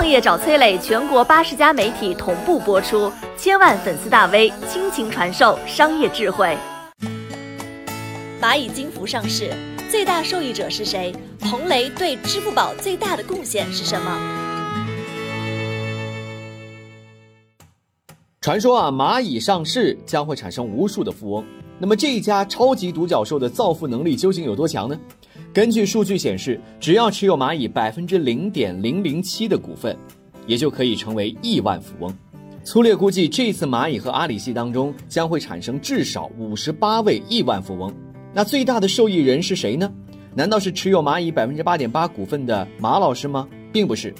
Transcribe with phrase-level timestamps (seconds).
[0.00, 6.56] 创业找崔磊，全国八十家媒体同步播出，千万粉丝大 V 倾情传授商业智慧。
[8.40, 9.52] 蚂蚁金服上市，
[9.90, 11.14] 最大受益者是谁？
[11.38, 14.18] 彭雷对支付宝最大的贡献是什么？
[18.40, 21.44] 传说啊，蚂蚁上市将会产生无数的富翁。
[21.78, 24.98] 那么这一家超级独角兽的造富能力究竟有多强呢？
[25.52, 29.96] 根据数据显示，只要持有蚂蚁百分之零点零零七的股份，
[30.46, 32.16] 也就可以成为亿万富翁。
[32.62, 37.92] 粗略估计，这次蚂蚁和阿里系当中将会产生至少五十八位亿万富翁。
[38.32, 39.92] 那最大的受益人是谁呢？
[40.36, 43.48] 难道是持有蚂蚁百分之八点八股份的马老师吗？
[43.72, 44.14] 并不是。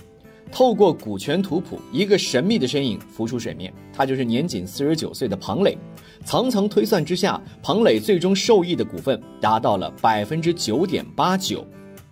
[0.53, 5.77] 透过股权图谱，一个神秘的身影浮出水面，他就是年仅四十九岁的彭磊。
[6.25, 11.67] 层层推算之下，彭磊最终受益的股份达到了百分之九点八九，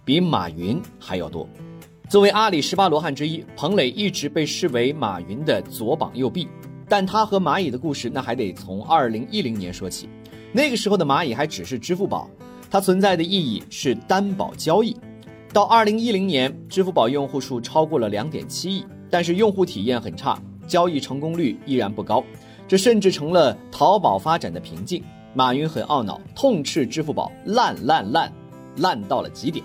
[0.04, 1.48] 比马云还要多。
[2.08, 6.48] 作为阿里十八罗汉之一，彭磊一直被视为马云的左膀右臂。
[6.88, 10.08] 但他和蚂蚁的故事，那还得从二零一零年说起。
[10.52, 12.30] 那个时候的蚂蚁还只是支付宝，
[12.70, 14.96] 它存在的意义是担保交易。
[15.52, 22.22] 到二零一零年，支付宝用户数超过了两点七亿，但是用户体验很差，交易成功率依然不高。
[22.66, 25.02] 这甚至成了淘宝发展的瓶颈。
[25.34, 28.32] 马云很懊恼，痛斥支付宝烂烂烂，
[28.76, 29.64] 烂到了极点。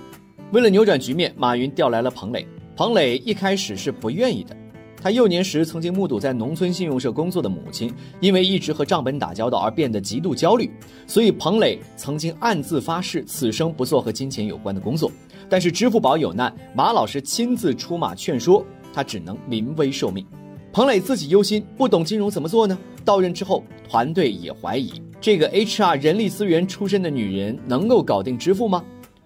[0.52, 2.48] 为了扭转局面，马云调来了彭磊。
[2.76, 4.56] 彭磊一开始是不愿意的。
[5.04, 10.72] 他幼年时曾经目睹在农村信用社工作的母亲，因为一直和账本打交道而变得极度焦虑，
[11.06, 15.12] 所以彭磊曾经暗自发誓此生不做和金钱有关的工作。
[15.50, 20.26] 但是支付宝有难，马老师亲自出马劝说，他只能临危受命。
[20.72, 22.78] 彭磊自己忧心，不懂金融怎么做呢？
[23.04, 28.82] 到任之后，团队也怀疑这个 HR 人力资源出身的女人能够搞定支付吗？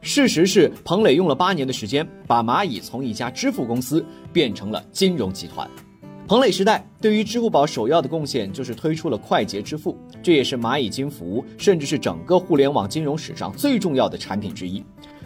[0.09, 5.69] 事实是，彭磊用了八年的时间，把蚂蚁从一家支付公司变成了金融集团。
[6.25, 14.81] 彭磊时代对于支付宝首要的贡献就是推出了快捷支付，这也是蚂蚁金服，甚至是整个互联网金融史上最重要的产品之一。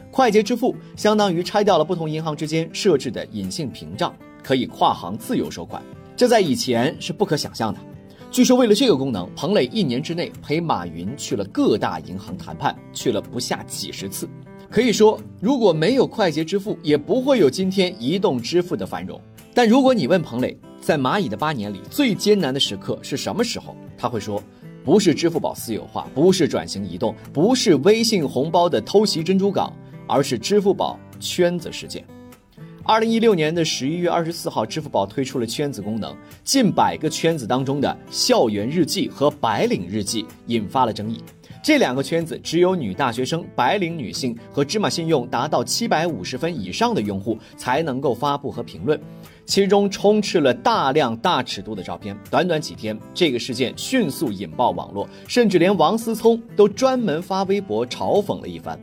[0.10, 4.12] 快捷支付相当于拆掉了不同银行之间设置的隐性屏障，
[4.42, 5.80] 可以跨行自由收款。
[6.18, 7.80] 这在以前是不可想象的。
[8.32, 14.28] 据说为了这个功能，彭磊一年之内陪马云去了各大银行谈判，去了不下几十次。
[14.72, 19.20] 可以说，如果没有快捷支付，也不会有今天移动支付的繁荣。
[19.54, 24.42] 但如果你问彭磊，在蚂蚁的八年里最艰难的时刻是什么时候，他会说，
[24.86, 29.76] 不是支付宝私有化，不是转型移动，不是微信红包的偷袭珍珠港，
[30.08, 32.06] 而是支付宝圈子事件。
[32.86, 36.16] 二零一六年的十一月二十四号，支付宝推出了圈子功能，
[36.46, 41.22] 近百个圈子当中的校园日记和白领日记引发了争议。
[41.64, 49.00] 这两个圈子只有女大学生、白领女性和芝麻信用达到七百五十分以上的用户才能够发布和评论，
[49.46, 52.18] 其中充斥了大量大尺度的照片。
[52.32, 58.80] 短短几天，这个事件迅速引爆网络，甚至连王思聪都专门发微博嘲讽了一番。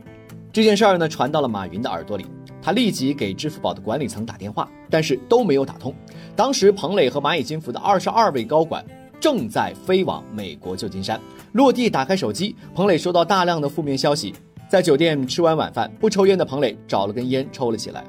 [0.53, 2.25] 这件事儿呢，传到了马云的耳朵里。
[2.61, 5.95] 他立即给支付宝的管理层打电话，但是都没有打通。
[6.35, 8.83] 当时，彭磊和蚂蚁金服的二十二位高管
[9.19, 11.19] 正在飞往美国旧金山。
[11.51, 14.33] 落地打开手机，彭磊收到大量的负面消息。
[14.69, 18.03] 在酒店吃完晚饭，不抽烟的彭磊找了根烟抽了起来。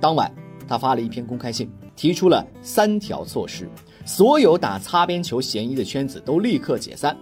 [0.00, 0.32] 当晚，
[0.68, 3.68] 他发了一篇公开信，提出了三条措施：
[4.04, 7.14] 所有打擦边球嫌疑的圈子都立刻解散；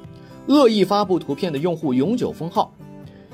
[0.46, 2.72] 恶意发布图片的用户永久封号。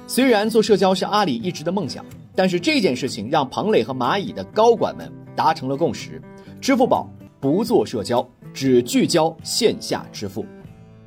[0.06, 2.04] 虽然做社交是阿里一直的梦想。
[2.38, 6.22] 但是这件事情让彭磊和蚂蚁的高管们达成了共识：
[6.60, 7.10] 支付宝
[7.40, 8.24] 不做社交，
[8.58, 10.44] 只聚焦线下支付。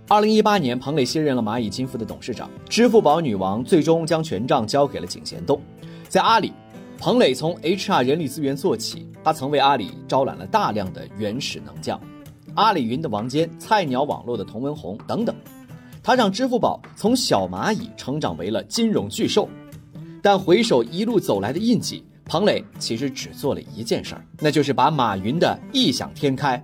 [0.07, 5.61] 二零一八年，彭磊卸任了蚂蚁金服的董事长，支付宝女王最终将权杖交给了井贤栋。
[6.07, 6.53] 在阿里，
[6.97, 11.99] 彭磊从 HR 人力资源做起，他曾为阿里招揽了大量的原始能将，
[12.55, 15.35] 阿里云的王坚、菜鸟网络的童文红等等，
[16.01, 19.49] 他让支付宝从小蚂蚁成长为了金融巨兽。
[20.21, 26.63] 但回首一路走来的印记，彭磊其实只做了一件事儿，那就是把马云的异想天开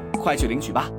[0.21, 0.89] 快去领取吧。